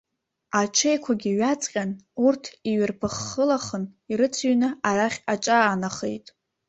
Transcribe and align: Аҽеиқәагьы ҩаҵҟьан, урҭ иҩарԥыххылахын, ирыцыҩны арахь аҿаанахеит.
Аҽеиқәагьы 0.59 1.31
ҩаҵҟьан, 1.39 1.91
урҭ 2.25 2.43
иҩарԥыххылахын, 2.69 3.83
ирыцыҩны 4.11 4.69
арахь 4.89 5.19
аҿаанахеит. 5.33 6.25